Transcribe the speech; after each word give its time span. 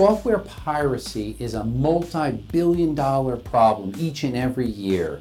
Software 0.00 0.38
piracy 0.38 1.36
is 1.38 1.52
a 1.52 1.62
multi 1.62 2.30
billion 2.30 2.94
dollar 2.94 3.36
problem 3.36 3.92
each 3.98 4.24
and 4.24 4.34
every 4.34 4.66
year. 4.66 5.20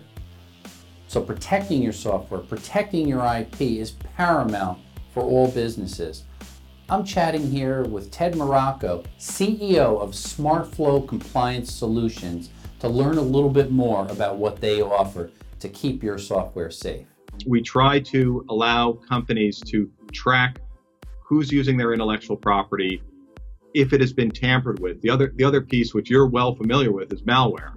So, 1.09 1.19
protecting 1.19 1.83
your 1.83 1.91
software, 1.91 2.39
protecting 2.39 3.05
your 3.05 3.21
IP 3.25 3.59
is 3.59 3.91
paramount 4.15 4.79
for 5.13 5.21
all 5.21 5.51
businesses. 5.51 6.23
I'm 6.87 7.03
chatting 7.03 7.51
here 7.51 7.83
with 7.83 8.09
Ted 8.09 8.37
Miracco, 8.37 9.03
CEO 9.19 9.99
of 9.99 10.11
SmartFlow 10.11 11.05
Compliance 11.05 11.73
Solutions, 11.73 12.49
to 12.79 12.87
learn 12.87 13.17
a 13.17 13.21
little 13.21 13.49
bit 13.49 13.71
more 13.71 14.07
about 14.07 14.37
what 14.37 14.61
they 14.61 14.81
offer 14.81 15.29
to 15.59 15.67
keep 15.67 16.01
your 16.01 16.17
software 16.17 16.71
safe. 16.71 17.05
We 17.45 17.61
try 17.61 17.99
to 17.99 18.45
allow 18.47 18.93
companies 18.93 19.59
to 19.59 19.91
track 20.13 20.61
who's 21.21 21.51
using 21.51 21.75
their 21.75 21.91
intellectual 21.91 22.37
property 22.37 23.03
if 23.73 23.93
it 23.93 24.01
has 24.01 24.13
been 24.13 24.31
tampered 24.31 24.79
with. 24.79 25.01
The 25.01 25.09
other 25.09 25.33
the 25.35 25.43
other 25.43 25.61
piece, 25.61 25.93
which 25.93 26.09
you're 26.09 26.27
well 26.27 26.55
familiar 26.55 26.91
with, 26.91 27.11
is 27.13 27.21
malware. 27.23 27.73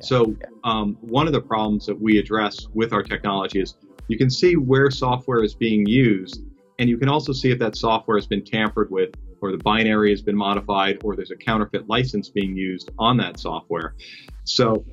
So 0.00 0.34
um, 0.64 0.96
one 1.00 1.26
of 1.26 1.32
the 1.32 1.40
problems 1.40 1.86
that 1.86 2.00
we 2.00 2.18
address 2.18 2.66
with 2.74 2.92
our 2.92 3.02
technology 3.02 3.60
is 3.60 3.76
you 4.08 4.18
can 4.18 4.30
see 4.30 4.56
where 4.56 4.90
software 4.90 5.44
is 5.44 5.54
being 5.54 5.86
used, 5.86 6.42
and 6.78 6.88
you 6.88 6.98
can 6.98 7.08
also 7.08 7.32
see 7.32 7.50
if 7.50 7.58
that 7.60 7.76
software 7.76 8.16
has 8.16 8.26
been 8.26 8.44
tampered 8.44 8.90
with, 8.90 9.10
or 9.40 9.52
the 9.52 9.58
binary 9.58 10.10
has 10.10 10.20
been 10.20 10.36
modified, 10.36 10.98
or 11.04 11.14
there's 11.14 11.30
a 11.30 11.36
counterfeit 11.36 11.88
license 11.88 12.28
being 12.28 12.56
used 12.56 12.90
on 12.98 13.16
that 13.18 13.38
software. 13.38 13.94
So 14.44 14.84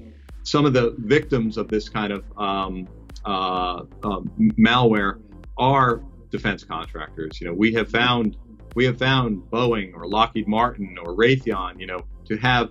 some 0.44 0.66
of 0.66 0.73
the 0.73 0.95
victims 1.00 1.58
of 1.58 1.70
this 1.70 1.89
kind 1.89 2.13
of 2.13 2.23
um, 2.38 2.88
uh, 3.25 3.84
um, 4.03 4.31
malware 4.58 5.20
are 5.58 6.03
defense 6.30 6.63
contractors. 6.63 7.41
You 7.41 7.47
know, 7.47 7.53
we 7.53 7.73
have 7.73 7.89
found 7.89 8.38
we 8.75 8.86
have 8.86 8.98
found 8.98 9.44
Boeing 9.52 9.94
or 9.94 10.08
Lockheed 10.08 10.48
Martin 10.48 10.98
or 11.02 11.16
Raytheon, 11.16 11.80
you 11.80 11.88
know, 11.88 12.06
to 12.25 12.38
have 12.38 12.70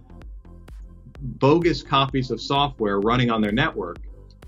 bogus 1.21 1.83
copies 1.83 2.31
of 2.31 2.41
software 2.41 3.01
running 3.01 3.31
on 3.31 3.41
their 3.41 3.53
network. 3.53 3.99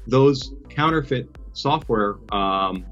Those 0.07 0.55
counterfeit 0.69 1.29
software 1.53 2.17
um, 2.33 2.87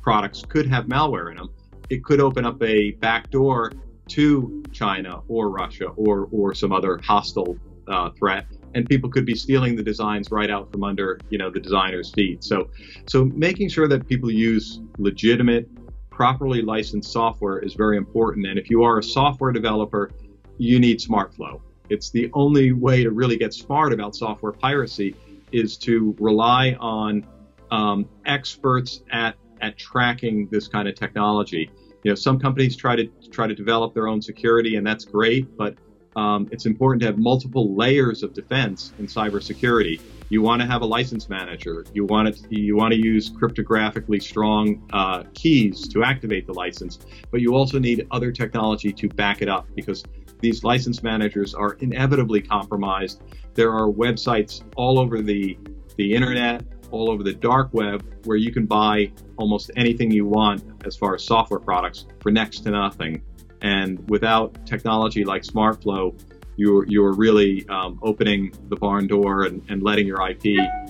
products 0.00 0.44
could 0.48 0.66
have 0.66 0.86
malware 0.86 1.30
in 1.30 1.36
them. 1.36 1.50
It 1.90 2.04
could 2.04 2.20
open 2.20 2.44
up 2.44 2.62
a 2.62 2.92
backdoor 2.92 3.72
to 4.08 4.62
China 4.72 5.22
or 5.28 5.50
Russia 5.50 5.88
or 5.88 6.28
or 6.32 6.54
some 6.54 6.72
other 6.72 6.98
hostile 7.02 7.56
uh, 7.86 8.10
threat 8.10 8.46
and 8.74 8.88
people 8.88 9.10
could 9.10 9.24
be 9.24 9.34
stealing 9.34 9.76
the 9.76 9.82
designs 9.82 10.30
right 10.30 10.50
out 10.50 10.70
from 10.70 10.84
under 10.84 11.18
you 11.30 11.38
know 11.38 11.50
the 11.50 11.60
designer's 11.60 12.12
feet 12.12 12.44
so 12.44 12.68
so 13.06 13.24
making 13.24 13.68
sure 13.68 13.88
that 13.88 14.06
people 14.06 14.30
use 14.30 14.80
legitimate 14.98 15.68
properly 16.18 16.62
licensed 16.62 17.12
software 17.12 17.60
is 17.60 17.74
very 17.74 17.96
important. 17.96 18.44
And 18.44 18.58
if 18.58 18.68
you 18.68 18.82
are 18.82 18.98
a 18.98 19.02
software 19.04 19.52
developer, 19.52 20.10
you 20.58 20.80
need 20.80 20.98
SmartFlow. 20.98 21.60
It's 21.90 22.10
the 22.10 22.28
only 22.32 22.72
way 22.72 23.04
to 23.04 23.12
really 23.12 23.36
get 23.36 23.54
smart 23.54 23.92
about 23.92 24.16
software 24.16 24.50
piracy 24.50 25.14
is 25.52 25.76
to 25.76 26.16
rely 26.18 26.76
on 26.80 27.24
um, 27.70 28.08
experts 28.26 29.02
at 29.12 29.36
at 29.60 29.78
tracking 29.78 30.48
this 30.50 30.66
kind 30.66 30.88
of 30.88 30.96
technology. 30.96 31.70
You 32.02 32.10
know, 32.10 32.16
some 32.16 32.40
companies 32.40 32.74
try 32.74 32.96
to 32.96 33.06
try 33.30 33.46
to 33.46 33.54
develop 33.54 33.94
their 33.94 34.08
own 34.08 34.20
security, 34.20 34.74
and 34.74 34.84
that's 34.84 35.04
great, 35.04 35.56
but 35.56 35.76
um, 36.16 36.48
it's 36.50 36.66
important 36.66 37.00
to 37.02 37.06
have 37.06 37.18
multiple 37.18 37.76
layers 37.76 38.24
of 38.24 38.34
defense 38.34 38.92
in 38.98 39.06
cybersecurity. 39.06 40.00
You 40.30 40.42
want 40.42 40.60
to 40.60 40.68
have 40.68 40.82
a 40.82 40.86
license 40.86 41.28
manager. 41.28 41.84
You 41.92 42.04
want 42.04 42.34
to 42.34 42.54
you 42.54 42.76
want 42.76 42.92
to 42.92 42.98
use 42.98 43.30
cryptographically 43.30 44.22
strong 44.22 44.86
uh, 44.92 45.24
keys 45.34 45.88
to 45.88 46.04
activate 46.04 46.46
the 46.46 46.52
license, 46.52 46.98
but 47.30 47.40
you 47.40 47.54
also 47.54 47.78
need 47.78 48.06
other 48.10 48.30
technology 48.30 48.92
to 48.92 49.08
back 49.08 49.40
it 49.40 49.48
up 49.48 49.66
because 49.74 50.04
these 50.40 50.62
license 50.62 51.02
managers 51.02 51.54
are 51.54 51.72
inevitably 51.80 52.42
compromised. 52.42 53.22
There 53.54 53.72
are 53.72 53.88
websites 53.88 54.62
all 54.76 54.98
over 54.98 55.22
the 55.22 55.58
the 55.96 56.14
internet, 56.14 56.64
all 56.90 57.10
over 57.10 57.22
the 57.22 57.32
dark 57.32 57.72
web, 57.72 58.04
where 58.24 58.36
you 58.36 58.52
can 58.52 58.66
buy 58.66 59.10
almost 59.36 59.70
anything 59.76 60.10
you 60.10 60.26
want 60.26 60.62
as 60.84 60.96
far 60.96 61.14
as 61.14 61.24
software 61.24 61.60
products 61.60 62.06
for 62.20 62.30
next 62.30 62.60
to 62.60 62.70
nothing. 62.70 63.22
And 63.62 64.08
without 64.08 64.64
technology 64.66 65.24
like 65.24 65.42
SmartFlow, 65.42 66.14
you're 66.58 66.84
you're 66.88 67.12
really 67.12 67.66
um, 67.68 67.98
opening 68.02 68.52
the 68.68 68.76
barn 68.76 69.06
door 69.06 69.44
and, 69.44 69.62
and 69.70 69.82
letting 69.82 70.06
your 70.06 70.20
IP 70.28 70.42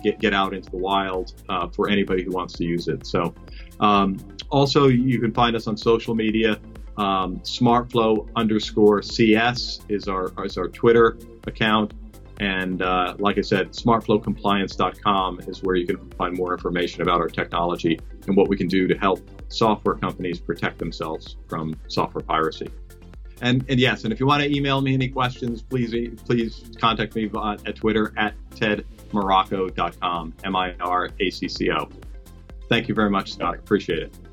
get 0.03 0.19
get 0.19 0.33
out 0.33 0.55
into 0.55 0.71
the 0.71 0.79
wild 0.79 1.35
uh, 1.49 1.69
for 1.69 1.89
anybody 1.89 2.25
who 2.25 2.33
wants 2.33 2.55
to 2.55 2.65
use 2.65 2.89
it. 2.89 3.07
So, 3.07 3.35
um, 3.79 4.17
also 4.49 4.89
you 4.89 5.21
can 5.21 5.33
find 5.33 5.55
us 5.55 5.67
on 5.67 5.77
social 5.77 6.15
media. 6.15 6.59
Um, 6.97 7.39
SmartFlow 7.41 8.29
underscore 8.35 9.03
CS 9.03 9.81
is 9.89 10.09
our 10.09 10.33
is 10.45 10.57
our 10.57 10.69
Twitter 10.69 11.19
account, 11.47 11.93
and 12.41 12.81
uh, 12.81 13.15
like 13.19 13.37
I 13.37 13.43
said, 13.43 13.73
SmartFlowCompliance.com 13.73 15.41
is 15.47 15.63
where 15.63 15.77
you 15.77 15.87
can 15.87 16.11
find 16.13 16.37
more 16.37 16.55
information 16.55 17.03
about 17.03 17.21
our 17.21 17.29
technology 17.29 18.01
and 18.27 18.37
what 18.37 18.49
we 18.49 18.57
can 18.57 18.69
do 18.69 18.89
to 18.89 18.97
help 18.97 19.21
software 19.49 19.97
companies 19.97 20.41
protect 20.41 20.79
themselves 20.79 21.37
from 21.47 21.77
software 21.89 22.25
piracy. 22.25 22.69
And, 23.41 23.65
and 23.69 23.79
yes, 23.79 24.05
and 24.05 24.13
if 24.13 24.19
you 24.21 24.27
want 24.27 24.43
to 24.43 24.55
email 24.55 24.81
me 24.81 24.95
any 24.95 25.09
questions, 25.09 25.63
please 25.63 25.95
please 26.25 26.65
contact 26.79 27.15
me 27.15 27.31
at 27.35 27.77
Twitter 27.77 28.13
at 28.17 28.35
tedmiracco.com, 28.51 30.35
M 30.45 30.57
I 30.57 30.75
R 30.81 31.11
A 31.21 31.31
C 31.31 31.49
C 31.49 31.71
O. 31.71 31.89
Thank 32.69 32.89
you 32.89 32.95
very 32.95 33.11
much, 33.11 33.33
Scott. 33.33 33.57
Appreciate 33.57 34.01
it. 34.01 34.28